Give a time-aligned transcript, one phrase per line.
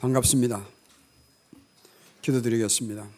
[0.00, 0.64] 반갑습니다.
[2.22, 3.08] 기도드리겠습니다.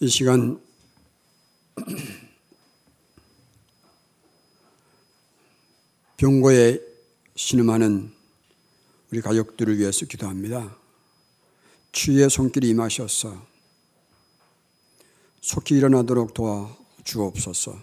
[0.00, 0.60] 이 시간
[6.18, 6.78] 병고에
[7.34, 8.12] 신음하는
[9.10, 10.76] 우리 가족들을 위해서 기도합니다.
[11.92, 13.42] 주의 손길이 임하셔서
[15.40, 17.78] 속히 일어나도록 도와 주옵소서.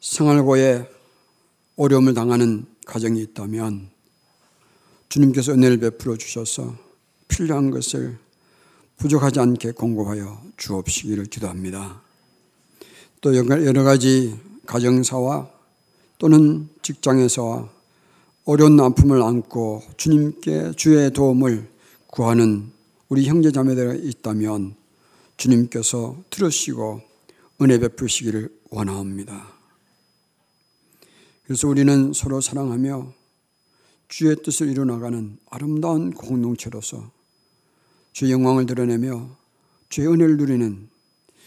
[0.00, 0.88] 생활고에
[1.76, 3.90] 어려움을 당하는 가정이 있다면
[5.08, 6.74] 주님께서 은혜를 베풀어 주셔서
[7.28, 8.18] 필요한 것을
[8.96, 12.02] 부족하지 않게 공급하여 주옵시기를 기도합니다.
[13.20, 14.36] 또 여러 가지
[14.66, 15.50] 가정사와
[16.18, 17.68] 또는 직장에서와
[18.44, 21.68] 어려운 아픔을 안고 주님께 주의 도움을
[22.08, 22.72] 구하는
[23.08, 24.74] 우리 형제 자매들이 있다면
[25.36, 27.02] 주님께서 들으시고
[27.60, 29.52] 은혜 베푸시기를 원합니다.
[31.44, 33.12] 그래서 우리는 서로 사랑하며
[34.08, 37.10] 주의 뜻을 이루나가는 아름다운 공동체로서
[38.12, 39.36] 주의 영광을 드러내며
[39.88, 40.88] 주의 은혜를 누리는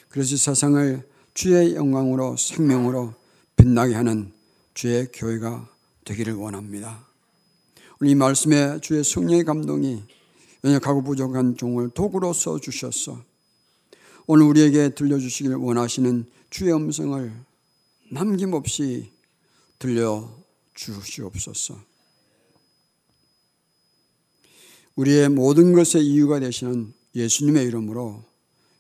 [0.10, 3.14] 그래서 세상을 주의 영광으로 생명으로
[3.56, 4.34] 빛나게 하는
[4.74, 5.70] 주의 교회가
[6.04, 7.06] 되기를 원합니다.
[8.00, 10.04] 우리 말씀에 주의 성령의 감동이
[10.64, 13.31] 연약하고 부족한 종을 도구로 써 주셨어.
[14.28, 17.32] 오늘 우리에게 들려주시길 원하시는 주의 음성을
[18.12, 19.12] 남김없이
[19.80, 20.30] 들려
[20.74, 21.80] 주시옵소서.
[24.96, 28.24] 우리의 모든 것의 이유가 되시는 예수님의 이름으로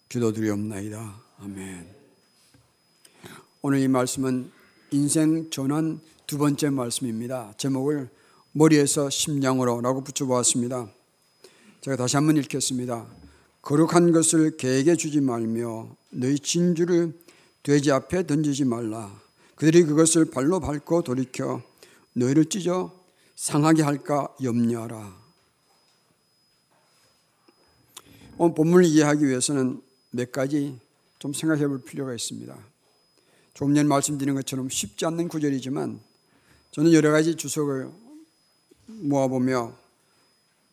[0.10, 1.22] 기도드리옵나이다.
[1.40, 1.96] 아멘.
[3.62, 4.52] 오늘 이 말씀은
[4.92, 7.54] 인생 전환 두 번째 말씀입니다.
[7.58, 8.10] 제목을
[8.52, 10.92] 머리에서 심장으로라고 붙여보았습니다.
[11.82, 13.21] 제가 다시 한번 읽겠습니다.
[13.62, 17.14] 거룩한 것을 개에게 주지 말며 너희 진주를
[17.64, 19.22] 돼지 앞에 던지지 말라.
[19.56, 21.62] 그들이 그것을 발로 밟고 돌이켜
[22.14, 22.92] 너희를 찢어
[23.36, 25.22] 상하게 할까 염려하라.
[28.38, 30.80] 오늘 본문을 이해하기 위해서는 몇 가지
[31.20, 32.58] 좀 생각해 볼 필요가 있습니다.
[33.54, 36.00] 조금 전에 말씀드린 것처럼 쉽지 않는 구절이지만
[36.72, 37.92] 저는 여러 가지 주석을
[38.88, 39.76] 모아보며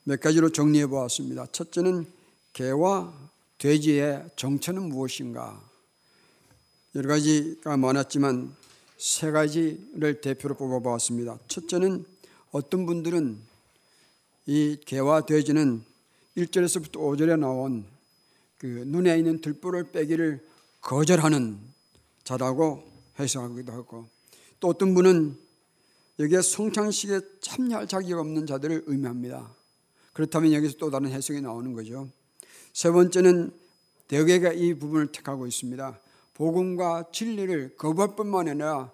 [0.05, 1.47] 몇 가지로 정리해 보았습니다.
[1.53, 2.07] 첫째는
[2.59, 3.15] 개와
[3.59, 5.63] 돼지의 정체는 무엇인가?
[6.97, 8.53] 여러 가지가 많았지만
[8.97, 11.39] 세 가지를 대표로 뽑아보았습니다.
[11.47, 12.05] 첫째는
[12.51, 13.39] 어떤 분들은
[14.47, 15.85] 이 개와 돼지는
[16.37, 17.87] 1절에서부터 5절에 나온
[18.59, 20.45] 그 눈에 있는 들보를 빼기를
[20.81, 21.61] 거절하는
[22.25, 22.83] 자라고
[23.21, 24.09] 해석하기도 하고
[24.59, 25.39] 또 어떤 분은
[26.19, 29.49] 여기에 성창식에 참여할 자격이 없는 자들을 의미합니다.
[30.13, 32.11] 그렇다면 여기서 또 다른 해석이 나오는 거죠.
[32.79, 33.51] 세 번째는
[34.07, 35.99] 대개가 이 부분을 택하고 있습니다.
[36.35, 38.93] 복음과 진리를 거부할 뿐만 아니라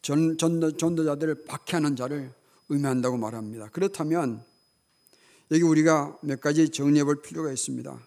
[0.00, 2.32] 전, 전도, 전도자들을 박해하는 자를
[2.70, 3.68] 의미한다고 말합니다.
[3.72, 4.42] 그렇다면
[5.50, 7.98] 여기 우리가 몇 가지 정리해 볼 필요가 있습니다.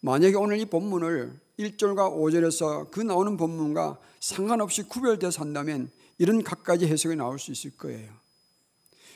[0.00, 7.14] 만약에 오늘 이 본문을 1절과 5절에서 그 나오는 본문과 상관없이 구별돼서 한다면 이런 각가지 해석이
[7.14, 8.21] 나올 수 있을 거예요.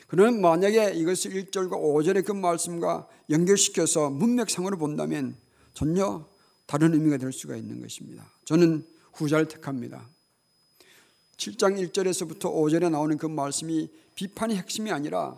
[0.07, 5.35] 그러면 만약에 이것을 1절과 5절의 그 말씀과 연결시켜서 문맥상으로 본다면
[5.73, 6.25] 전혀
[6.65, 8.25] 다른 의미가 될 수가 있는 것입니다.
[8.45, 10.07] 저는 후자를 택합니다.
[11.37, 15.37] 7장 1절에서부터 5절에 나오는 그 말씀이 비판이 핵심이 아니라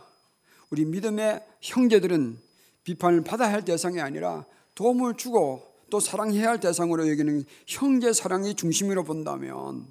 [0.69, 2.38] 우리 믿음의 형제들은
[2.84, 9.03] 비판을 받아야 할 대상이 아니라 도움을 주고 또 사랑해야 할 대상으로 여기는 형제 사랑이 중심으로
[9.03, 9.88] 본다면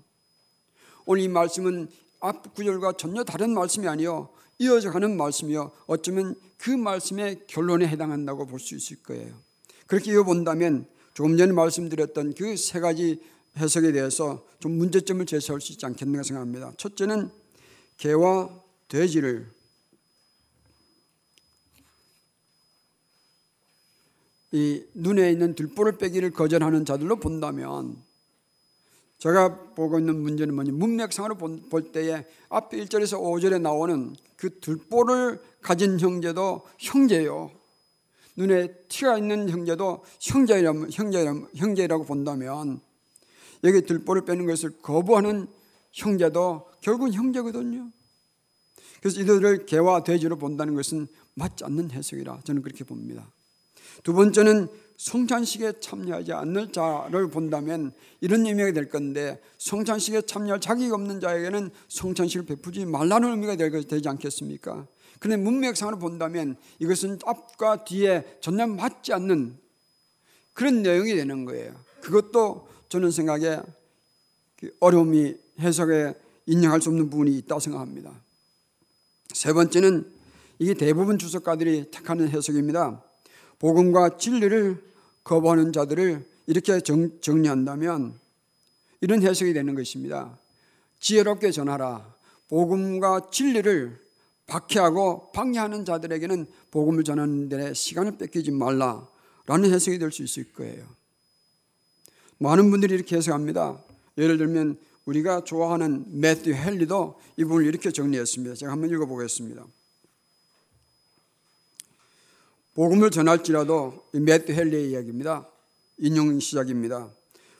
[1.04, 1.88] 오늘 이 말씀은
[2.20, 8.58] 앞 구절과 전혀 다른 말씀이 아니요 이어져 가는 말씀이요 어쩌면 그 말씀의 결론에 해당한다고 볼
[8.60, 9.40] 수 있을 거예요.
[9.86, 13.20] 그렇게 이어 본다면 조금 전에 말씀드렸던 그 세 가지
[13.56, 16.72] 해석에 대해서 좀 문제점을 제시할 수 있지 않겠는가 생각합니다.
[16.76, 17.30] 첫째는
[17.96, 18.50] 개와
[18.88, 19.50] 돼지를
[24.52, 28.02] 이 눈에 있는 들보를 빼기를 거절하는 자들로 본다면
[29.18, 35.98] 제가 보고 있는 문제는 뭐냐 문맥상으로 볼 때에 앞에 1절에서 5절에 나오는 그 들보를 가진
[35.98, 37.50] 형제도 형제요.
[38.36, 42.80] 눈에 티가 있는 형제도 형제라고, 형제라고, 형제라고 본다면
[43.64, 45.48] 여기 들보를 빼는 것을 거부하는
[45.90, 47.90] 형제도 결국은 형제거든요.
[49.00, 53.28] 그래서 이들을 개와 돼지로 본다는 것은 맞지 않는 해석이라 저는 그렇게 봅니다.
[54.04, 54.68] 두 번째는
[54.98, 62.46] 성찬식에 참여하지 않는 자를 본다면 이런 의미가 될 건데 성찬식에 참여할 자격이 없는 자에게는 성찬식을
[62.46, 64.86] 베푸지 말라는 의미가 되지 않겠습니까?
[65.20, 69.56] 그런데 문맥상으로 본다면 이것은 앞과 뒤에 전혀 맞지 않는
[70.52, 71.74] 그런 내용이 되는 거예요.
[72.00, 73.60] 그것도 저는 생각에
[74.56, 76.14] 그 어려움이 해석에
[76.46, 78.12] 인정할 수 없는 부분이 있다고 생각합니다.
[79.32, 80.10] 세 번째는
[80.58, 83.04] 이게 대부분 주석가들이 택하는 해석입니다.
[83.58, 84.82] 복음과 진리를
[85.24, 88.18] 거부하는 자들을 이렇게 정, 정리한다면
[89.00, 90.38] 이런 해석이 되는 것입니다.
[91.00, 92.14] 지혜롭게 전하라.
[92.48, 93.98] 복음과 진리를
[94.46, 100.86] 박해하고 방해하는 자들에게는 복음을 전하는 데 시간을 뺏기지 말라라는 해석이 될 수 있을 거예요.
[102.38, 103.82] 많은 분들이 이렇게 해석합니다.
[104.16, 108.54] 예를 들면 우리가 좋아하는 매튜 헨리도 이 부분을 이렇게 정리했습니다.
[108.54, 109.66] 제가 한번 읽어보겠습니다.
[112.78, 115.48] 복음을 전할지라도 매튜 헨리의 이야기입니다.
[115.96, 117.10] 인용 시작입니다.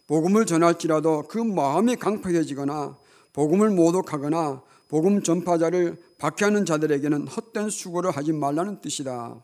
[0.07, 2.97] 복음을 전할지라도 그 마음이 강팍해지거나
[3.33, 9.43] 복음을 모독하거나 복음 전파자를 박해하는 자들에게는 헛된 수고를 하지 말라는 뜻이다.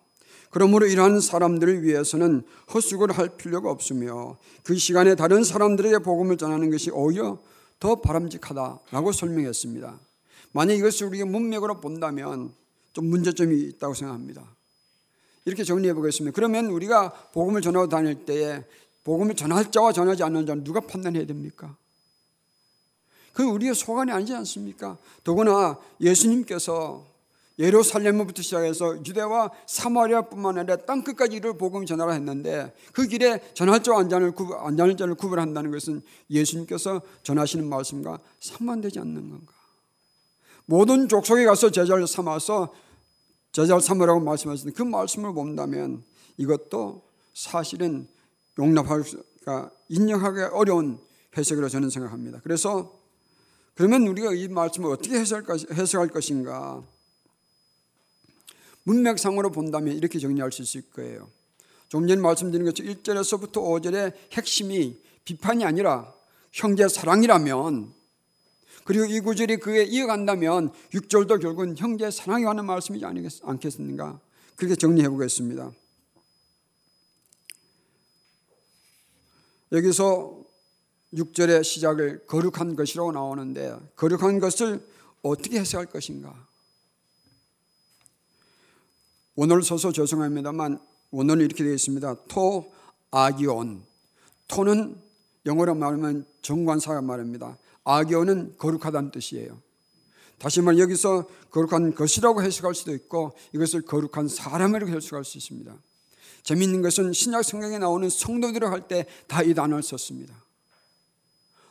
[0.50, 6.92] 그러므로 이러한 사람들을 위해서는 헛수고를 할 필요가 없으며 그 시간에 다른 사람들에게 복음을 전하는 것이
[6.92, 7.40] 오히려
[7.80, 9.98] 더 바람직하다라고 설명했습니다.
[10.52, 12.52] 만약 이것을 우리가 문맥으로 본다면
[12.92, 14.54] 좀 문제점이 있다고 생각합니다.
[15.44, 16.34] 이렇게 정리해 보겠습니다.
[16.34, 18.64] 그러면 우리가 복음을 전하고 다닐 때에
[19.04, 21.76] 복음을 전할 자와 전하지 않는 자는 누가 판단해야 됩니까?
[23.34, 24.96] 그 우리의 소관이 아니지 않습니까?
[25.22, 27.04] 더구나 예수님께서
[27.58, 34.00] 예루살렘부터 시작해서 유대와 사마리아뿐만 아니라 땅 끝까지 이를 복음 전하라 했는데 그 길에 전할 자와
[34.00, 39.52] 안 전할, 안 전할 자를 구별한다는 것은 예수님께서 전하시는 말씀과 상반되지 않는 건가?
[40.66, 42.72] 모든 족속에 가서 제자를 삼아서
[43.54, 46.02] 제자를 삼으라고 말씀하셨는데 그 말씀을 본다면
[46.36, 47.02] 이것도
[47.32, 48.08] 사실은
[48.58, 50.98] 용납할 수가 인정하기 어려운
[51.36, 52.40] 해석이라고 저는 생각합니다.
[52.42, 52.98] 그래서
[53.74, 56.82] 그러면 우리가 이 말씀을 어떻게 해석할 것인가?
[58.82, 61.30] 문맥상으로 본다면 이렇게 정리할 수 있을 거예요.
[61.88, 66.12] 좀 전에 말씀드린 것처럼 1절에서부터 5절의 핵심이 비판이 아니라
[66.52, 67.92] 형제 사랑이라면
[68.84, 73.04] 그리고 이 구절이 그에 이어간다면 6절도 결국은 형제 사랑이 하는 말씀이지
[73.42, 74.20] 않겠습니까?
[74.56, 75.70] 그렇게 정리해 보겠습니다.
[79.72, 80.44] 여기서
[81.14, 84.86] 6절의 시작을 거룩한 것이라고 나오는데 거룩한 것을
[85.22, 86.46] 어떻게 해석할 것인가?
[89.36, 90.78] 원어를 써서 죄송합니다만
[91.10, 92.14] 원어는 이렇게 되어 있습니다.
[92.28, 92.72] 토
[93.10, 93.84] 아기온.
[94.48, 95.00] 토는
[95.46, 97.58] 영어로 말하면 정관사가 말합니다.
[97.84, 99.60] 아기온은 거룩하다는 뜻이에요.
[100.38, 105.74] 다시 말해 여기서 거룩한 것이라고 해석할 수도 있고 이것을 거룩한 사람이라고 해석할 수 있습니다.
[106.42, 110.34] 재미있는 것은 신약 성경에 나오는 성도들을 할 때 다 이 단어를 썼습니다.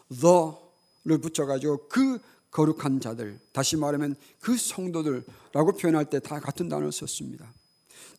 [0.10, 2.20] the를 붙여가지고 그
[2.52, 7.52] 거룩한 자들, 다시 말하면 그 성도들라고 표현할 때 다 같은 단어를 썼습니다.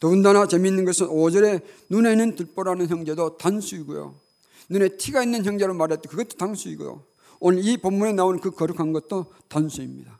[0.00, 4.14] 더군다나 재미있는 것은 5절에 눈에는 들보라는 형제도 단수이고요.
[4.68, 7.02] 눈에 티가 있는 형제로 말했던 그것도 단수이고요.
[7.40, 10.18] 오늘 이 본문에 나오는 그 거룩한 것도 단수입니다.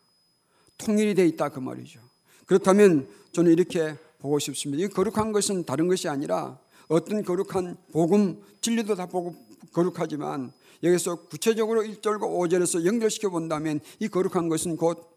[0.79, 2.01] 통일이 되어 있다 그 말이죠.
[2.47, 4.85] 그렇다면 저는 이렇게 보고 싶습니다.
[4.85, 6.59] 이 거룩한 것은 다른 것이 아니라
[6.89, 9.35] 어떤 거룩한 복음, 진리도 다 보고
[9.73, 10.53] 거룩하지만
[10.83, 15.15] 여기서 구체적으로 1절과 5절에서 연결시켜 본다면 이 거룩한 것은 곧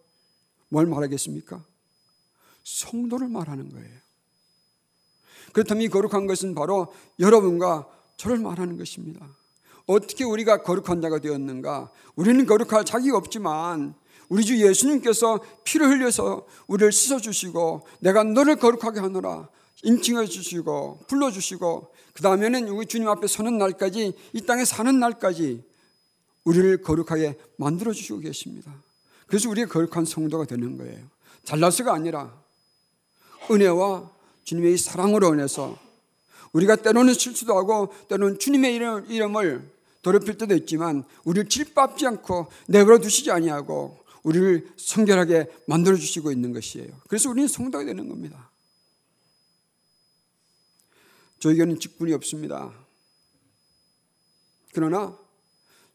[0.69, 1.63] 뭘 말하겠습니까?
[2.63, 3.97] 성도를 말하는 거예요.
[5.53, 9.27] 그렇다면 이 거룩한 것은 바로 여러분과 저를 말하는 것입니다.
[9.87, 11.89] 어떻게 우리가 거룩한 자가 되었는가?
[12.15, 13.95] 우리는 거룩할 자격이 없지만
[14.29, 19.47] 우리 주 예수님께서 피를 흘려서 우리를 씻어주시고 내가 너를 거룩하게 하노라
[19.83, 25.63] 인칭해 주시고 불러주시고 그 다음에는 우리 주님 앞에 서는 날까지 이 땅에 사는 날까지
[26.43, 28.73] 우리를 거룩하게 만들어 주시고 계십니다.
[29.27, 31.05] 그래서 우리가 거룩한 성도가 되는 거예요.
[31.43, 32.33] 잘나서가 아니라
[33.49, 34.11] 은혜와
[34.43, 35.77] 주님의 사랑으로 인해서
[36.53, 39.76] 우리가 때로는 실수도 하고 때로는 주님의 이름, 을
[40.07, 46.97] 더럽힐 때도 있지만 우리를 질밥지 않고 내버려 두시지 아니하고 우리를 성결하게 만들어 주시고 있는 것이에요.
[47.09, 48.49] 그래서 우리는 성도가 되는 겁니다.
[51.39, 52.71] 저에게는 직분이 없습니다.
[54.73, 55.17] 그러나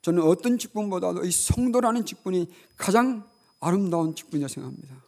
[0.02, 3.26] 저는 어떤 직분보다도 이 성도라는 직분이 가장
[3.60, 5.02] 아름다운 직분이라고 생각합니다.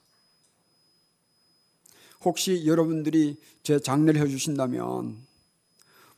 [2.22, 5.26] 혹시 여러분들이 제 장례를 해주신다면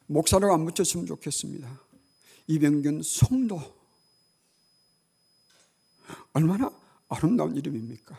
[0.07, 1.86] 목사라고 안 붙였으면 좋겠습니다.
[2.47, 3.61] 이병균 성도.
[6.33, 6.71] 얼마나
[7.09, 8.19] 아름다운 이름입니까?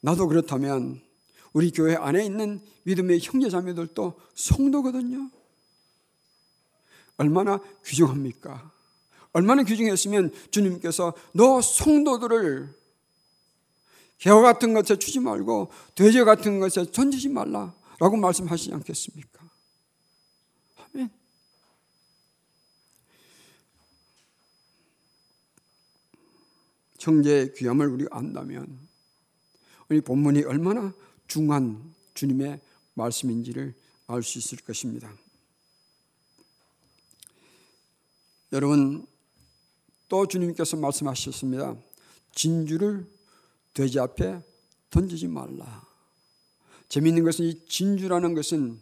[0.00, 1.00] 나도 그렇다면
[1.52, 5.30] 우리 교회 안에 있는 믿음의 형제자매들도 성도거든요.
[7.16, 8.72] 얼마나 귀중합니까?
[9.32, 12.74] 얼마나 귀중했으면 주님께서 너 성도들을
[14.18, 19.39] 개와 같은 것에 주지 말고 돼지 같은 것에 던지지 말라라고 말씀하시지 않겠습니까?
[27.00, 28.78] 형제의 귀함을 우리가 안다면
[29.88, 30.94] 우리 본문이 얼마나
[31.26, 32.60] 중한 주님의
[32.94, 33.74] 말씀인지를
[34.06, 35.12] 알 수 있을 것입니다.
[38.52, 39.06] 여러분
[40.08, 41.76] 또 주님께서 말씀하셨습니다.
[42.34, 43.06] 진주를
[43.72, 44.42] 돼지 앞에
[44.90, 45.86] 던지지 말라.
[46.88, 48.80] 재미있는 것은 이 진주라는 것은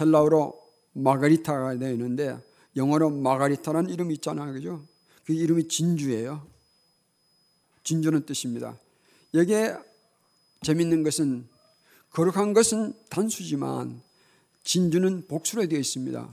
[0.00, 0.60] 헬라어로
[0.94, 2.36] 마가리타가 되어 있는데
[2.74, 4.52] 영어로 마가리타라는 이름이 있잖아요.
[4.52, 4.84] 그죠?
[5.24, 6.55] 그 이름이 진주예요.
[7.86, 8.76] 진주는 뜻입니다.
[9.32, 9.76] 여기에
[10.62, 11.46] 재밌는 것은
[12.10, 14.02] 거룩한 것은 단수지만
[14.64, 16.28] 진주는 복수로 되어 있습니다.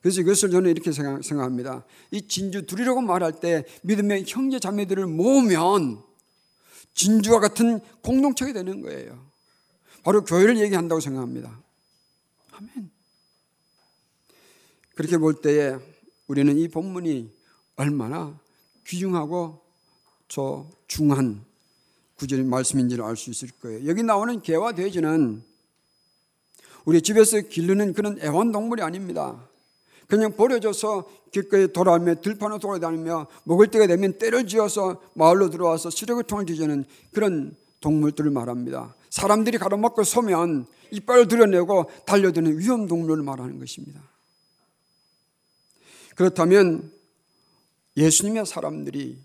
[0.00, 1.84] 그래서 이것을 저는 이렇게 생각 합니다.
[2.10, 6.02] 이 진주 둘이라고 말할 때 믿음의 형제 자매들을 모으면
[6.94, 9.22] 진주와 같은 공동체가 되는 거예요.
[10.02, 11.60] 바로 교회를 얘기한다고 생각합니다.
[12.52, 12.90] 아멘.
[14.94, 15.76] 그렇게 볼 때에
[16.26, 17.30] 우리는 이 본문이
[17.76, 18.40] 얼마나
[18.86, 19.65] 귀중하고
[20.28, 21.44] 저 중한
[22.16, 23.86] 구절의 말씀인지를 알 수 있을 거예요.
[23.86, 25.42] 여기 나오는 개와 돼지는
[26.84, 29.44] 우리 집에서 기르는 그런 애완동물이 아닙니다.
[30.06, 36.84] 그냥 버려져서 길거리 돌아다니며 들판을 돌아다니며 먹을 때가 되면 때를 지어서 마을로 들어와서 시래기통을 뒤지는
[37.12, 38.94] 그런 동물들을 말합니다.
[39.10, 44.00] 사람들이 가로막고 서면 이빨을 드러내고 달려드는 위험 동물을 말하는 것입니다.
[46.14, 46.92] 그렇다면
[47.96, 49.18] 예수님의 사람들이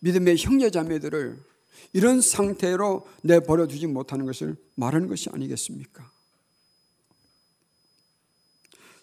[0.00, 1.38] 믿음의 형제 자매들을
[1.92, 6.10] 이런 상태로 내버려 두지 못하는 것을 말하는 것이 아니겠습니까?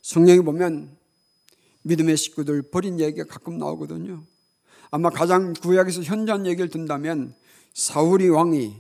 [0.01, 0.95] 성경에 보면
[1.83, 4.23] 믿음의 식구들 버린 얘기가 가끔 나오거든요.
[4.89, 7.35] 아마 가장 구약에서 현장 얘기를 든다면
[7.73, 8.75] 사울이 왕이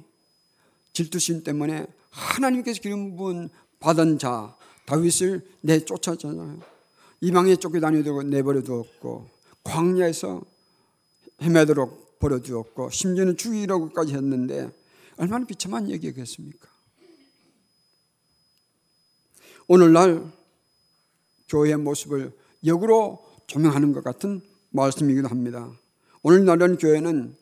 [0.93, 4.55] 질투심 때문에 하나님께서 기름 부은 받은 자
[4.85, 6.59] 다윗을 내쫓았잖아요.
[7.21, 9.29] 이방에 쫓겨다니도록 내버려 두었고
[9.63, 10.41] 광야에서
[11.41, 14.71] 헤매도록 버려두었고 심지어는 죽이라고까지 했는데
[15.17, 16.69] 얼마나 비참한 얘기겠습니까?
[19.67, 20.31] 오늘날
[21.49, 22.31] 교회의 모습을
[22.65, 25.71] 역으로 조명하는 것 같은 말씀이기도 합니다.
[26.23, 27.35] 오늘날은 교회는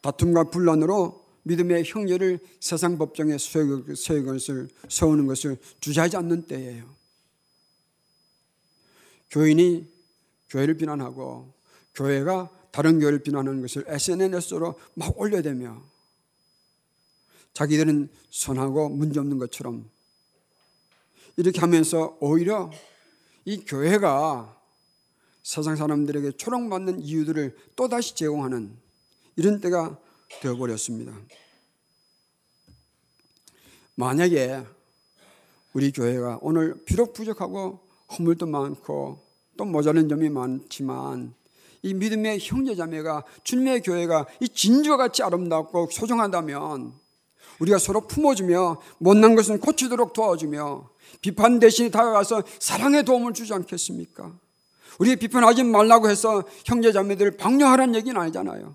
[0.00, 6.96] 다툼과 분란으로 믿음의 형제를 세상 법정에 세우는 것을 주저하지 않는 때예요.
[9.30, 9.88] 교인이
[10.48, 11.52] 교회를 비난하고
[11.94, 15.82] 교회가 다른 교회를 비난하는 것을 SNS로 막 올려대며
[17.54, 19.88] 자기들은 선하고 문제없는 것처럼
[21.38, 22.70] 이렇게 하면서 오히려
[23.46, 24.60] 이 교회가
[25.42, 28.76] 세상 사람들에게 초롱받는 이유들을 또다시 제공하는
[29.36, 29.98] 이런 때가
[30.42, 31.18] 되어버렸습니다.
[33.94, 34.66] 만약에
[35.72, 37.80] 우리 교회가 오늘 비록 부족하고
[38.18, 39.18] 허물도 많고
[39.56, 41.34] 또 모자란 점이 많지만
[41.86, 46.92] 이 믿음의 형제자매가 주님의 교회가 이 진주와 같이 아름답고 소중하다면
[47.60, 50.90] 우리가 서로 품어주며 못난 것은 고치도록 도와주며
[51.20, 54.32] 비판 대신에 다가가서 사랑의 도움을 주지 않겠습니까?
[54.98, 58.74] 우리 비판하지 말라고 해서 형제자매들을 방뇨하라는 얘기는 아니잖아요.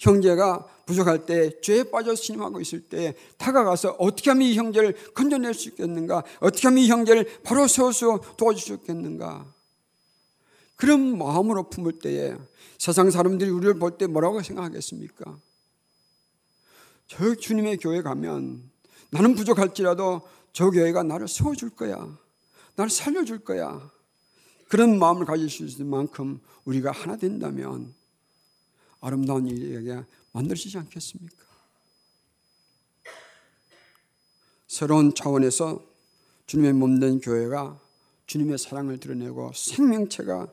[0.00, 5.68] 형제가 부족할 때 죄에 빠져 신임하고 있을 때 다가가서 어떻게 하면 이 형제를 건져낼 수
[5.68, 6.24] 있겠는가?
[6.40, 9.55] 어떻게 하면 이 형제를 바로 세워서 도와줄 수 있겠는가?
[10.76, 12.36] 그런 마음으로 품을 때에
[12.78, 15.38] 세상 사람들이 우리를 볼 때 뭐라고 생각하겠습니까?
[17.06, 18.70] 저 주님의 교회 가면
[19.10, 22.18] 나는 부족할지라도 저 교회가 나를 세워줄 거야.
[22.74, 23.90] 나를 살려줄 거야.
[24.68, 27.94] 그런 마음을 가질 수 있을 만큼 우리가 하나 된다면
[29.00, 31.46] 아름다운 일에게 만들어지지 않겠습니까?
[34.66, 35.80] 새로운 차원에서
[36.46, 37.80] 주님의 몸된 교회가
[38.26, 40.48] 주님의 사랑을 드러내고 생명체가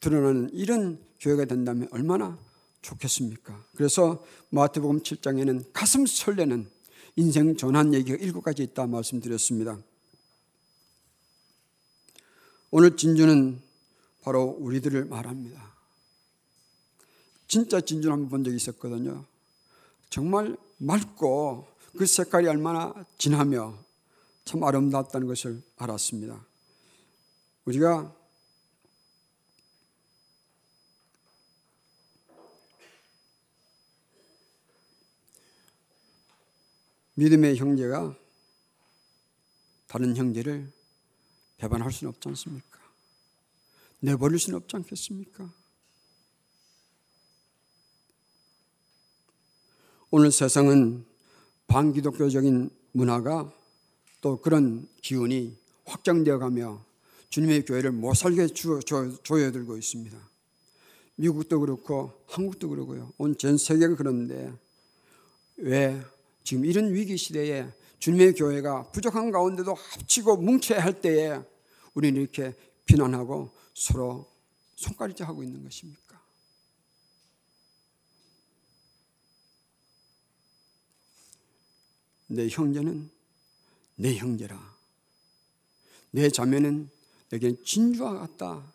[0.00, 2.38] 드러나는 이런 교회가 된다면 얼마나
[2.82, 3.64] 좋겠습니까?
[3.74, 6.68] 그래서 마태복음 7장에는 가슴 설레는
[7.16, 9.78] 인생 전환 얘기가 일곱 가지 있다 말씀드렸습니다.
[12.70, 13.60] 오늘 진주는
[14.22, 15.74] 바로 우리들을 말합니다.
[17.48, 19.24] 진짜 진주를 한번 본 적이 있었거든요.
[20.10, 23.78] 정말 맑고 그 색깔이 얼마나 진하며
[24.44, 26.44] 참 아름답다는 것을 알았습니다.
[27.64, 28.14] 우리가
[37.16, 38.14] 믿음의 형제가
[39.86, 40.70] 다른 형제를
[41.56, 42.78] 배반할 수는 없지 않습니까?
[44.00, 45.50] 내버릴 수는 없지 않겠습니까?
[50.10, 51.04] 오늘 세상은
[51.66, 53.50] 반기독교적인 문화가
[54.20, 56.84] 또 그런 기운이 확장되어 가며
[57.30, 60.18] 주님의 교회를 못 살게 조여들고 있습니다.
[61.16, 63.12] 미국도 그렇고 한국도 그러고요.
[63.16, 64.52] 온 전 세계가 그런데
[65.56, 66.04] 왜
[66.46, 71.40] 지금 이런 위기 시대에 주님의 교회가 부족한 가운데도 합치고 뭉쳐야 할 때에
[71.92, 74.30] 우리는 이렇게 비난하고 서로
[74.76, 76.22] 손가락질 하고 있는 것입니까?
[82.28, 83.10] 내 형제는
[83.96, 84.76] 내 형제라.
[86.12, 86.88] 내 자매는
[87.30, 88.72] 내게 진주와 같다.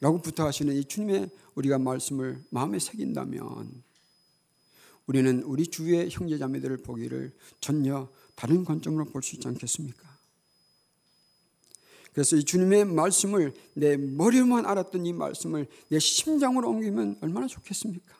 [0.00, 3.84] 라고 부탁하시는 이 주님의 우리가 말씀을 마음에 새긴다면
[5.06, 10.14] 우리는 우리 주위의 형제 자매들을 보기를 전혀 다른 관점으로 볼 수 있지 않겠습니까?
[12.12, 18.16] 그래서 이 주님의 말씀을 내 머리로만 알았던 이 말씀을 내 심장으로 옮기면 얼마나 좋겠습니까?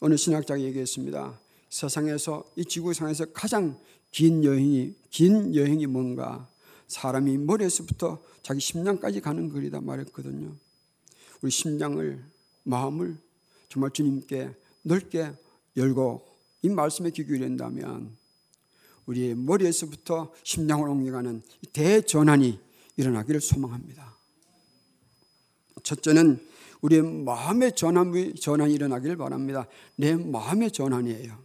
[0.00, 1.38] 어느 신학자가 얘기했습니다.
[1.68, 3.78] 세상에서 이 지구상에서 가장
[4.10, 6.48] 긴 여행이 긴 여행이 뭔가
[6.88, 10.54] 사람이 머리에서부터 자기 심장까지 가는 거리다 말했거든요.
[11.42, 12.24] 우리 심장을
[12.62, 13.18] 마음을
[13.68, 15.32] 정말 주님께 넓게
[15.76, 16.24] 열고
[16.62, 18.16] 이 말씀에 귀 기울인다면
[19.06, 22.58] 우리의 머리에서부터 심장을 옮겨가는 대전환이
[22.96, 24.14] 일어나기를 소망합니다.
[25.82, 26.40] 첫째는
[26.80, 29.66] 우리의 마음의 전환이, 전환이 일어나기를 바랍니다.
[29.96, 31.36] 내 마음의 전환이에요.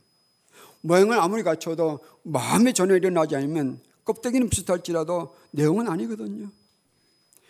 [0.82, 6.50] 모양을 아무리 갖춰도 마음의 전환이 일어나지 않으면 껍데기는 비슷할지라도 내용은 아니거든요.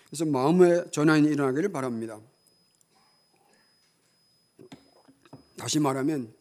[0.08, 2.20] 그래서 마음의 전환이 일어나기를 바랍니다.
[5.60, 6.34] 다시 말하면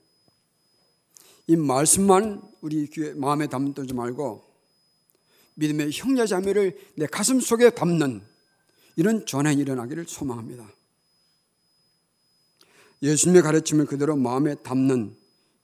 [1.48, 4.44] 이 말씀만 우리 귀에 마음에 담지 말고
[5.54, 8.22] 믿음의 형제 자매를 내 가슴 속에 담는
[8.96, 10.70] 이런 전환이 일어나기를 소망합니다.
[13.02, 15.16] 예수님의 가르침을 그대로 마음에 담는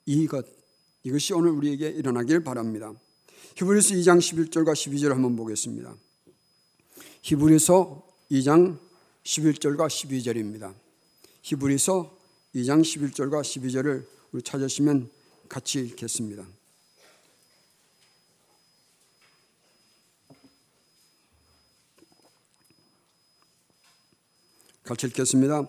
[0.05, 0.45] 이것
[1.03, 2.93] 이것이 오늘 우리에게 일어나길 바랍니다.
[3.55, 5.95] 히브리서 2장 11절과 12절 한번 보겠습니다.
[7.21, 8.77] 히브리서 2장
[9.23, 10.73] 11절과 12절입니다.
[11.41, 12.14] 히브리서
[12.55, 15.09] 2장 11절과 12절을 우리 찾으시면
[15.49, 16.45] 같이 읽겠습니다.
[24.85, 25.67] 같이 읽겠습니다.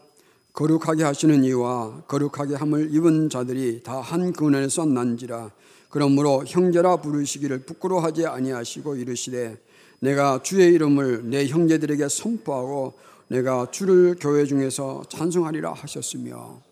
[0.53, 5.51] 거룩하게 하시는 이와 거룩하게 함을 입은 자들이 다 한 근원에서 난지라
[5.91, 9.61] 그러므로 형제라 부르시기를 부끄러워하지 아니하시고 이르시되
[9.99, 12.95] 내가 주의 이름을 내 형제들에게 선포하고
[13.27, 16.66] 내가 주를 교회 중에서 찬송하리라 하셨으며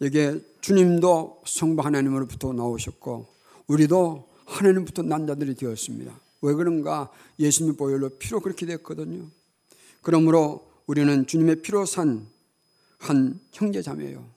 [0.00, 3.26] 이게 주님도 성부 하나님으로부터 나오셨고
[3.66, 6.18] 우리도 하나님부터 난 자들이 되었습니다.
[6.42, 7.10] 왜 그런가?
[7.38, 9.26] 예수님 보혈로 피로 그렇게 됐거든요.
[10.02, 12.38] 그러므로 우리는 주님의 피로 산
[12.98, 14.28] 한 형제 자매요.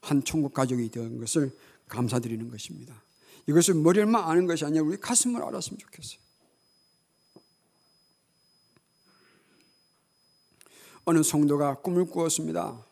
[0.00, 1.50] 한 천국 가족이 된 것을
[1.88, 3.02] 감사드리는 것입니다.
[3.46, 6.20] 이것을 머리만 아는 것이 아니라 우리 가슴을 알았으면 좋겠어요.
[11.04, 12.84] 어느 성도가 꿈을 꾸었습니다.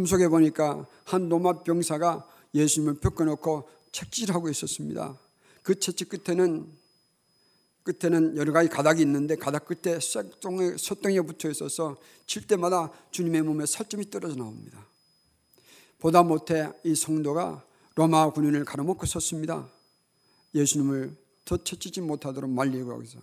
[0.00, 5.18] 꿈속에 보니까 한 노마 병사가 예수님을 벽어놓고 책질하고 있었습니다.
[5.62, 6.66] 그 채찍 끝에는
[7.82, 13.66] 끝에는 여러 가지 가닥이 있는데 가닥 끝에 쇠똥에 솥덩이가 붙어 있어서 칠 때마다 주님의 몸에
[13.66, 14.86] 살점이 떨어져 나옵니다.
[15.98, 17.62] 보다 못해 이 성도가
[17.94, 19.68] 로마 군인을 가로먹고 섰습니다.
[20.54, 23.18] 예수님을 더 채찍지 못하도록 말리고 하서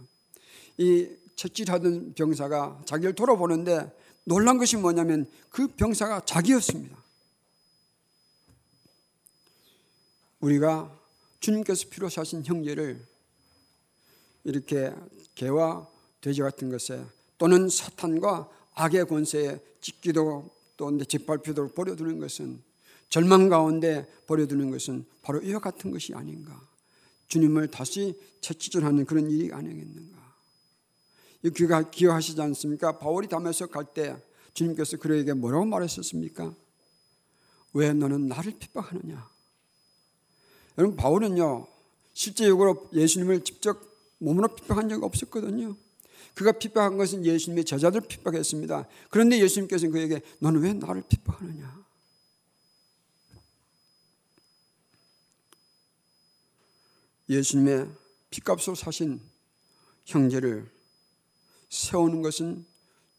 [0.78, 3.92] 이 채찍하던 병사가 자기를 돌아보는데
[4.28, 6.98] 놀란 것이 뭐냐면 그 병사가 자기였습니다.
[10.42, 10.94] 우리가
[11.40, 13.02] 주님께서 사신 형제를
[14.44, 14.94] 이렇게
[15.34, 15.88] 개와
[16.20, 17.06] 돼지 같은 것에
[17.38, 22.62] 또는 사탄과 악의 권세에 찢기도 또 짓밟히도록 버려두는 것은
[23.08, 26.62] 절망 가운데 버려두는 것은 바로 이와 같은 것이 아닌가.
[27.30, 30.17] 주님을 다시 채찍질하는 그런 일이 아니겠는가.
[31.44, 32.98] 이 귀가 기억하시지 않습니까?
[32.98, 34.16] 바울이 담에서 갈 때
[34.54, 36.54] 주님께서 그에게 뭐라고 말했었습니까?
[37.74, 39.30] 왜 너는 나를 핍박하느냐?
[40.78, 41.68] 여러분 바울은요
[42.14, 43.80] 실제적으로 예수님을 직접
[44.18, 45.76] 몸으로 핍박한 적 없었거든요.
[46.34, 48.88] 그가 핍박한 것은 예수님의 제자들 핍박했습니다.
[49.10, 51.86] 그런데 예수님께서는 그에게 너는 왜 나를 핍박하느냐?
[57.30, 57.90] 예수님의
[58.30, 59.20] 피값으로 사신
[60.06, 60.70] 형제를
[61.70, 62.66] 세우는 것은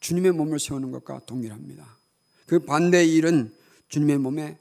[0.01, 1.99] 주님의 몸을 세우는 것과 동일합니다.
[2.47, 3.55] 그 반대의 일은
[3.89, 4.59] 주님의 몸에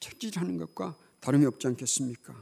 [0.00, 2.34] 책질하는 것과 다름이 없지 않겠습니까?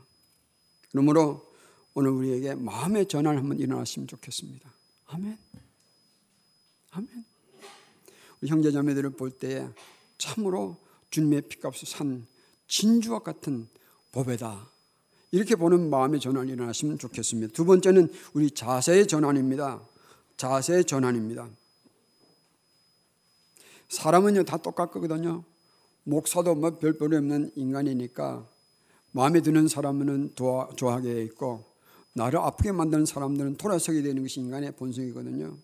[0.91, 1.53] 그러므로
[1.95, 4.71] 오늘 우리에게 마음의 전환을 한번 일어났으면 좋겠습니다.
[5.07, 5.39] 아멘.
[6.91, 7.25] 아멘.
[8.41, 9.67] 우리 형제 자매들을 볼 때에
[10.19, 10.77] 참으로
[11.11, 12.27] 주님의 피값을 산
[12.69, 13.69] 진주와 같은
[14.13, 14.69] 보배다.
[15.31, 17.53] 이렇게 보는 마음의 전환이 일어났으면 좋겠습니다.
[17.53, 19.83] 두 번째는 우리 자세의 전환입니다.
[20.37, 21.49] 자세의 전환입니다.
[23.89, 25.45] 사람은요 다 똑같거든요.
[26.05, 28.47] 목사도 뭐 별볼이 없는 인간이니까
[29.13, 31.65] 마음에 드는 사람은 좋아하게 있고
[32.13, 35.57] 나를 아프게 만드는 사람들은 돌아서게 되는 것이 인간의 본성이거든요.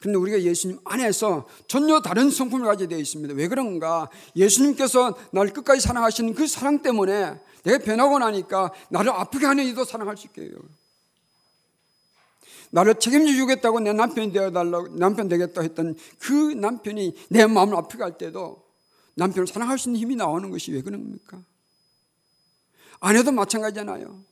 [0.00, 3.34] 그런데 우리가 예수님 안에서 전혀 다른 성품을 가지게 되어 있습니다.
[3.34, 4.08] 왜 그런가?
[4.36, 10.16] 예수님께서 나를 끝까지 사랑하시는 그 사랑 때문에 내가 변하고 나니까 나를 아프게 하는 이도 사랑할
[10.16, 10.52] 수 있게 해요.
[12.70, 18.18] 나를 책임져 주겠다고 내 남편이 되어달라고, 남편 되겠다 했던 그 남편이 내 마음을 아프게 할
[18.18, 18.64] 때도
[19.14, 21.42] 남편을 사랑할 수 있는 힘이 나오는 것이 왜 그런 겁니까?
[23.00, 24.24] 아내도 마찬가지잖아요.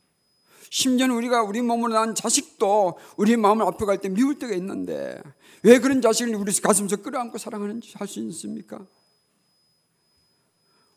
[0.71, 5.21] 심지어는 우리가 우리 몸으로 난 자식도 우리 마음을 아프게 할 때 미울 때가 있는데
[5.63, 8.85] 왜 그런 자식을 우리 가슴에서 끌어안고 사랑하는지 할 수 있습니까?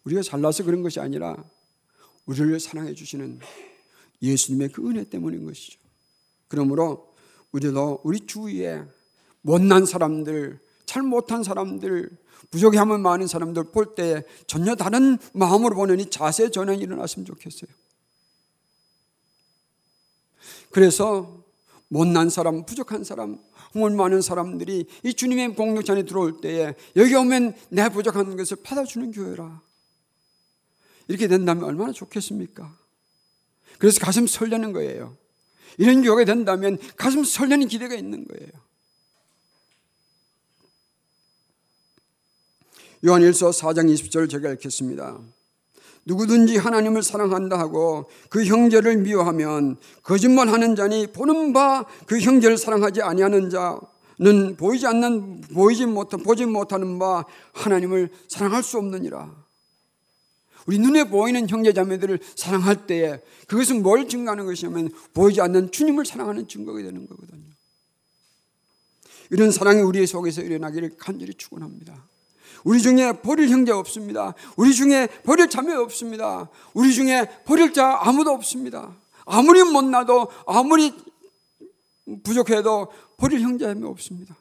[0.04, 1.36] 우리가 잘나서 그런 것이 아니라
[2.26, 3.40] 우리를 사랑해 주시는
[4.22, 5.80] 예수님의 그 은혜 때문인 것이죠.
[6.48, 7.09] 그러므로
[7.52, 8.84] 우리도 우리 주위에
[9.42, 12.10] 못난 사람들, 잘 못한 사람들,
[12.52, 17.70] 부족함은 많은 사람들 볼 때 전혀 다른 마음으로 보는 이 자세 전환이 일어났으면 좋겠어요.
[20.72, 21.44] 그래서
[21.88, 23.40] 못난 사람, 부족한 사람,
[23.74, 29.12] 흥얼 많은 사람들이 이 주님의 공동체 안에 들어올 때에 여기 오면 내 부족한 것을 받아주는
[29.12, 29.62] 교회라.
[31.08, 32.78] 이렇게 된다면 얼마나 좋겠습니까?
[33.80, 35.18] 그래서 가슴 설레는 거예요.
[35.78, 38.50] 이런 교회가 된다면 가슴 설레는 기대가 있는 거예요.
[43.06, 45.20] 요한 1서 4장 20절 제가 읽겠습니다.
[46.06, 53.50] 누구든지 하나님을 사랑한다 하고 그 형제를 미워하면 거짓말하는 자니 보는 바 그 형제를 사랑하지 아니하는
[53.50, 59.39] 자는 보이지 않는 보이지 못한 보지 못하는 바 하나님을 사랑할 수 없느니라.
[60.70, 66.48] 우리 눈에 보이는 형제 자매들을 사랑할 때에 그것은 뭘 증거하는 것이냐면 보이지 않는 주님을 사랑하는
[66.48, 67.42] 증거가 되는 거거든요.
[69.32, 72.08] 이런 사랑이 우리 속에서 일어나기를 간절히 축원합니다.
[72.64, 74.36] 우리 중에 버릴 형제 없습니다.
[74.58, 76.50] 우리 중에 버릴 자매 없습니다.
[76.76, 78.96] 우리 중에 버릴 자 아무도 없습니다.
[79.26, 80.94] 아무리 못나도 아무리
[82.24, 84.38] 부족해도 버릴 형제 자매 없습니다.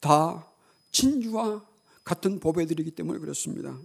[0.00, 0.46] 다
[0.90, 1.75] 진주와
[2.06, 3.76] 같은 보배들이기 때문에 그렇습니다.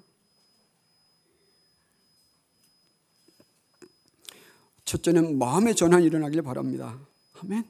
[4.85, 6.99] 첫째는 마음의 전환이 일어나길 바랍니다.
[7.41, 7.65] 아멘.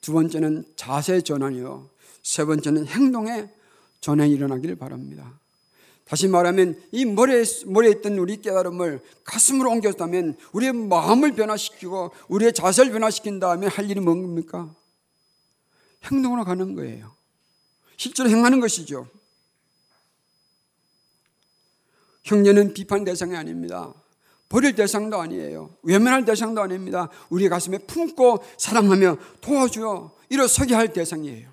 [0.00, 1.90] 두 번째는 자세 전환이요.
[2.22, 3.52] 세 번째는 행동의
[4.00, 5.40] 전환이 일어나기를 바랍니다.
[6.04, 12.92] 다시 말하면 이 머리에, 머리에 있던 우리 깨달음을 가슴으로 옮겼다면 우리의 마음을 변화시키고 우리의 자세를
[12.92, 14.72] 변화시킨 다음에 할 일이 뭡니까?
[16.04, 17.17] 행동으로 가는 거예요.
[17.98, 19.06] 실제로 행하는 것이죠.
[22.22, 23.92] 형제는 비판 대상이 아닙니다.
[24.48, 25.74] 버릴 대상도 아니에요.
[25.82, 27.10] 외면할 대상도 아닙니다.
[27.28, 31.50] 우리 가슴에 품고 사랑하며 도와주어 일어서게 할 대상이에요.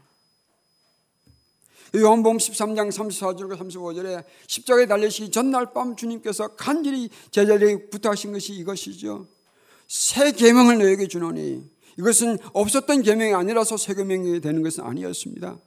[1.95, 9.27] 요한복음 13장 34절과 35절에 십자가에 달리시기 전날 밤 주님께서 간절히 제자들에게 부탁하신 것이 이것이죠.
[9.87, 15.57] 새 계명을 너에게 주노니 이것은 없었던 계명이 아니라서 새 계명이 되는 것은 아니었습니다.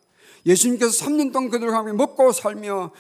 [0.47, 2.93] 예수님께서 3년 동안 그들과 함께 먹고 살며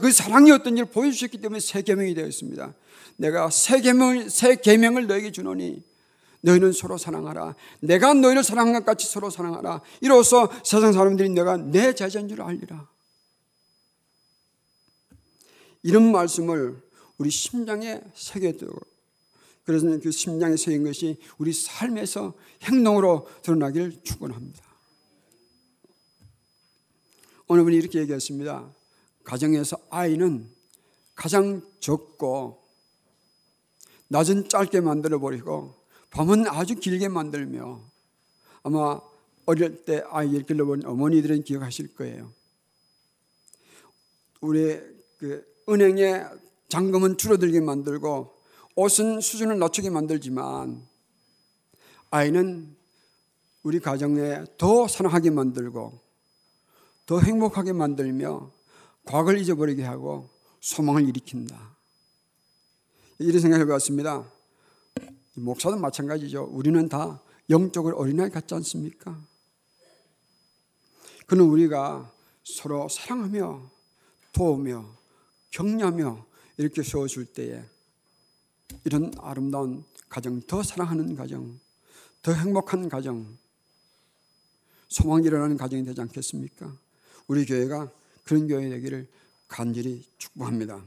[0.00, 2.74] 그 사랑이 어떤지를 보여주셨기 때문에 새 계명이 되었습니다.
[3.16, 5.82] 내가 새 계명을 새 계명을 너에게 주노니
[6.42, 7.54] 너희는 서로 사랑하라.
[7.80, 9.80] 내가 너희를 사랑한 것 같이 서로 사랑하라.
[10.00, 12.88] 이로써 세상 사람들이 내가 내 제자인 줄 알리라.
[15.82, 16.80] 이런 말씀을
[17.18, 18.78] 우리 심장에 새겨두고
[19.64, 24.71] 그래서 그 심장에 새긴 것이 우리 삶에서 행동으로 드러나기를 축원합니다.
[27.52, 28.74] 오늘 분이 이렇게 얘기했습니다.
[29.24, 30.48] 가정에서 아이는
[31.14, 32.62] 가장 적고
[34.08, 35.74] 낮은 짧게 만들어 버리고
[36.08, 37.78] 밤은 아주 길게 만들며
[38.62, 38.98] 아마
[39.44, 42.32] 어릴 때 아이를 길러본 어머니들은 기억하실 거예요.
[44.40, 44.80] 우리
[45.18, 46.24] 그 은행에
[46.70, 48.34] 잔금은 줄어들게 만들고
[48.76, 50.82] 옷은 수준을 낮추게 만들지만
[52.10, 52.74] 아이는
[53.62, 56.01] 우리 가정에 더 사랑하게 만들고
[57.06, 58.50] 더 행복하게 만들며
[59.04, 61.76] 과거를 잊어버리게 하고 소망을 일으킨다.
[63.18, 64.30] 이런 생각해 봤습니다.
[65.34, 66.48] 목사도 마찬가지죠.
[66.50, 69.20] 우리는 다 영적으로 어린아이 같지 않습니까?
[71.26, 72.12] 그는 우리가
[72.44, 73.70] 서로 사랑하며
[74.32, 74.96] 도우며
[75.50, 77.64] 격려하며 이렇게 세워줄 때에
[78.84, 81.58] 이런 아름다운 가정, 더 사랑하는 가정,
[82.22, 83.38] 더 행복한 가정,
[84.88, 86.76] 소망이 일어나는 가정이 되지 않겠습니까?
[87.32, 87.90] 우리 교회가
[88.24, 89.08] 그런 교회 되기를
[89.48, 90.84] 간절히 축복합니다.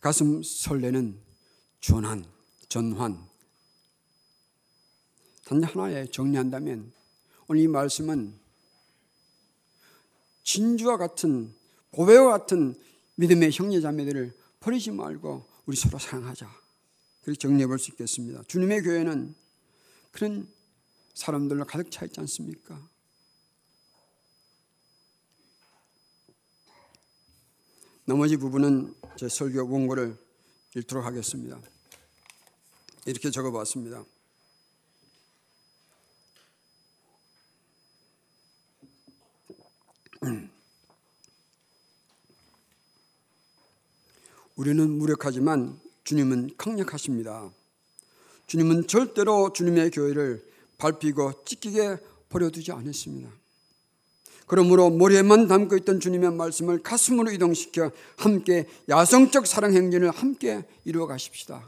[0.00, 1.16] 가슴 설레는
[1.80, 2.24] 전환,
[2.68, 3.24] 전환.
[5.44, 6.92] 단 하나에 정리한다면
[7.46, 8.34] 오늘 이 말씀은
[10.42, 11.54] 진주와 같은
[11.92, 12.74] 고배와 같은
[13.14, 16.61] 믿음의 형제자매들을 버리지 말고 우리 서로 사랑하자.
[17.22, 18.42] 그렇게 정리해 볼 수 있겠습니다.
[18.44, 19.34] 주님의 교회는
[20.10, 20.52] 그런
[21.14, 22.88] 사람들로 가득 차 있지 않습니까?
[28.04, 30.18] 나머지 부분은 제 설교 원고를
[30.76, 31.60] 읽도록 하겠습니다.
[33.06, 34.04] 이렇게 적어봤습니다.
[44.56, 45.81] 우리는 무력하지만
[46.12, 47.50] 주님은 강력하십니다.
[48.46, 50.44] 주님은 절대로 주님의 교회를
[50.76, 51.96] 밟히고 찢기게
[52.28, 53.30] 버려두지 않았습니다.
[54.46, 61.66] 그러므로 머리에만 담고 있던 주님의 말씀을 가슴으로 이동시켜 함께 야성적 사랑 행진을 함께 이루어 가십시다.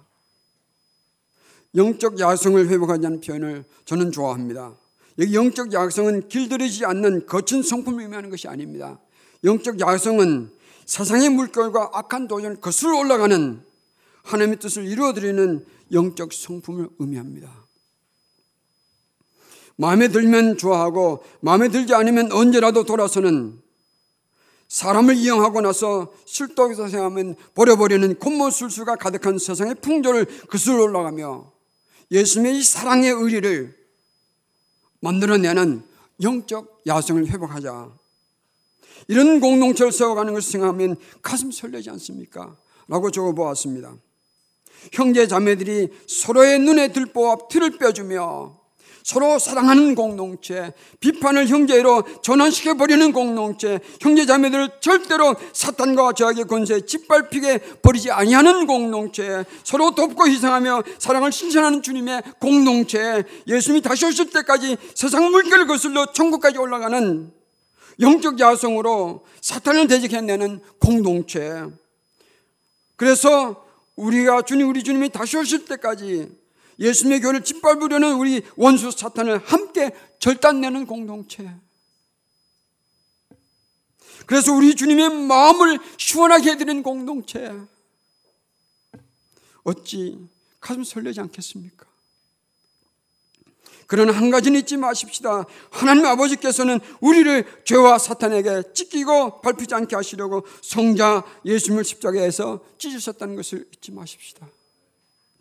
[1.74, 4.74] 영적 야성을 회복하자는 표현을 저는 좋아합니다.
[5.20, 9.00] 여기 영적 야성은 길들이지 않는 거친 성품을 의미하는 것이 아닙니다.
[9.42, 10.50] 영적 야성은
[10.84, 13.64] 세상의 물결과 악한 도전을 거슬러 올라가는
[14.24, 17.64] 하나님의 뜻을 이루어드리는 영적 성품을 의미합니다.
[19.76, 23.60] 마음에 들면 좋아하고 마음에 들지 않으면 언제라도 돌아서는
[24.68, 31.52] 사람을 이용하고 나서 실독에서 생각하면 버려버리는 곤모술수가 가득한 세상의 풍조를 거슬러 올라가며
[32.10, 33.76] 예수님의 이 사랑의 의리를
[35.00, 35.84] 만들어내는
[36.22, 37.92] 영적 야성을 회복하자.
[39.08, 42.56] 이런 공동체를 세워가는 것을 생각하면 가슴 설레지 않습니까?
[42.88, 43.96] 라고 적어보았습니다.
[44.92, 48.64] 형제 자매들이 서로의 눈에 들보아 틀을 빼주며
[49.04, 57.58] 서로 사랑하는 공동체, 비판을 형제로 전환시켜 버리는 공동체, 형제 자매들을 절대로 사탄과 저악의 권세에 짓밟히게
[57.82, 65.30] 버리지 아니하는 공동체, 서로 돕고 희생하며 사랑을 신선하는 주님의 공동체, 예수님이 다시 오실 때까지 세상
[65.30, 67.30] 물결을 거슬러 천국까지 올라가는
[68.00, 71.62] 영적 야성으로 사탄을 대적해내는 공동체.
[72.96, 73.63] 그래서
[73.96, 76.28] 우리가 주님, 우리 주님이 다시 오실 때까지
[76.78, 81.54] 예수님의 교회를 짓밟으려는 우리 원수 사탄을 함께 절단내는 공동체.
[84.26, 87.52] 그래서 우리 주님의 마음을 시원하게 해드리는 공동체.
[89.62, 90.18] 어찌
[90.60, 91.86] 가슴 설레지 않겠습니까?
[93.86, 95.44] 그러나 한 가지는 잊지 마십시다.
[95.70, 103.92] 하나님 아버지께서는 우리를 죄와 사탄에게 찢기고 밟히지 않게 하시려고 성자 예수님을 십자가에서 찢으셨다는 것을 잊지
[103.92, 104.48] 마십시다.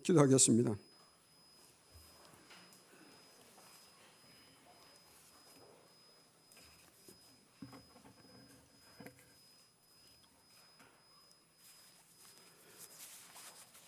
[0.03, 0.75] 기도하겠습니다.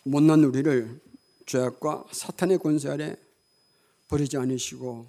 [0.07, 1.01] 못난 우리를
[1.47, 3.15] 죄악과 사탄의 권세 아래
[4.07, 5.07] 버리지 않으시고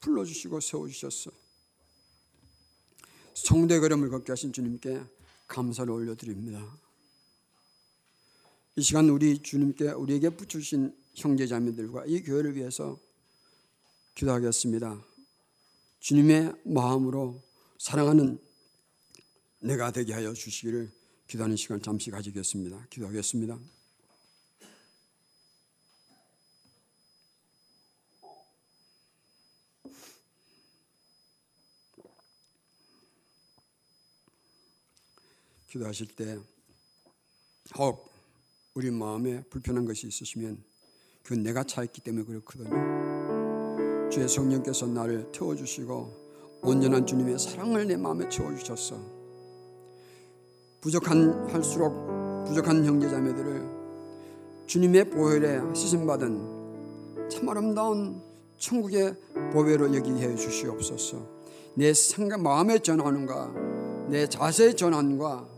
[0.00, 1.30] 불러주시고 세워주셨어.
[3.34, 5.02] 성대 걸음을 걷게 하신 주님께
[5.46, 6.78] 감사를 올려드립니다.
[8.76, 12.98] 이 시간 우리 주님께 우리에게 붙주신 형제자매들과 이 교회를 위해서
[14.14, 15.04] 기도하겠습니다.
[16.00, 17.42] 주님의 마음으로
[17.78, 18.38] 사랑하는
[19.60, 20.90] 내가 되게 하여 주시기를
[21.26, 22.86] 기도하는 시간 잠시 가지겠습니다.
[22.90, 23.58] 기도하겠습니다.
[35.70, 36.38] 기도하실 때
[37.74, 38.10] 혹
[38.74, 40.62] 우리 마음에 불편한 것이 있으시면
[41.22, 44.10] 그건 내가 차있기 때문에 그렇거든요.
[44.10, 49.20] 주의 성령께서 나를 태워주시고 온전한 주님의 사랑을 내 마음에 채워주셨어.
[50.80, 53.80] 부족한 할수록 부족한 형제자매들을
[54.66, 58.20] 주님의 보혈에 시신받은 참 아름다운
[58.58, 59.14] 천국의
[59.52, 61.40] 보배로 여기게 해 주시옵소서.
[61.74, 65.49] 내 생각 마음의 전환과 내 자세의 전환과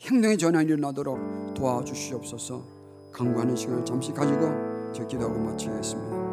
[0.00, 2.64] 행동의 전환이 일어나도록 도와주시옵소서
[3.12, 4.48] 강구하는 시간을 잠시 가지고
[4.92, 6.27] 저 기도하고 마치겠습니다.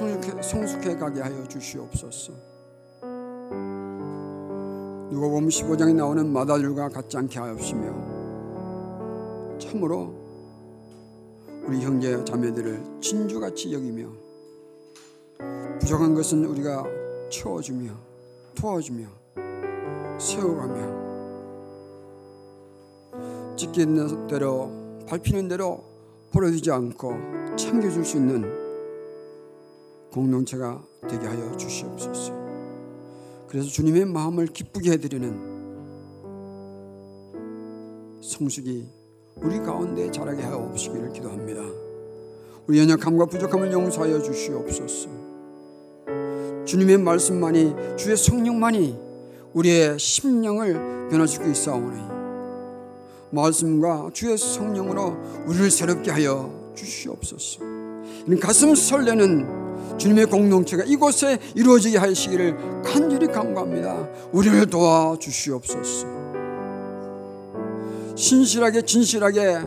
[0.00, 2.32] 성숙해, 성숙해 가게 하여 주시옵소서.
[5.10, 7.92] 누가복음 15장에 나오는 마다들과 같지 않게 하옵시며
[9.58, 10.14] 참으로
[11.66, 14.08] 우리 형제 자매들을 진주같이 여기며
[15.80, 16.82] 부족한 것은 우리가
[17.28, 17.92] 채워주며
[18.54, 19.06] 도와주며
[20.18, 21.00] 세워가며
[23.56, 24.70] 찍히는 대로
[25.06, 25.84] 밟히는 대로
[26.32, 27.12] 버려지지 않고
[27.56, 28.69] 챙겨줄 수 있는
[30.10, 32.32] 공동체가 되게 하여 주시옵소서.
[33.48, 35.50] 그래서 주님의 마음을 기쁘게 해드리는
[38.20, 38.88] 성숙이
[39.36, 41.62] 우리 가운데 자라게 하옵시기를 기도합니다.
[42.66, 45.08] 우리 연약함과 부족함을 용서하여 주시옵소서.
[46.64, 48.98] 주님의 말씀만이 주의 성령만이
[49.54, 52.00] 우리의 심령을 변화시키고 있사오니
[53.32, 57.60] 말씀과 주의 성령으로 우리를 새롭게 하여 주시옵소서.
[58.40, 64.08] 가슴 설레는 주님의 공동체가 이곳에 이루어지게 하시기를 간절히 간구합니다.
[64.32, 66.06] 우리를 도와 주시옵소서.
[68.16, 69.60] 신실하게 진실하게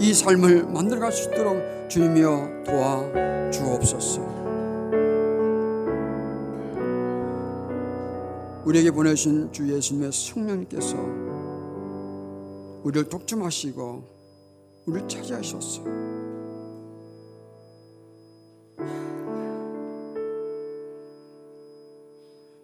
[0.00, 4.32] 이 삶을 만들어갈 수 있도록 주님이여 도와 주옵소서.
[8.64, 10.96] 우리에게 보내신 주 예수님의 성령님께서
[12.84, 14.02] 우리를 독점하시고
[14.86, 15.82] 우리를 차지하셨어.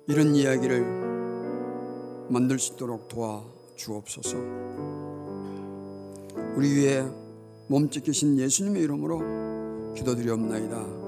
[0.09, 0.81] 이런 이야기를
[2.31, 3.45] 만들 수 있도록 도와
[3.77, 4.39] 주옵소서.
[6.57, 7.07] 우리 위에
[7.67, 11.08] 몸짓 계신 예수님의 이름으로 기도드리옵나이다.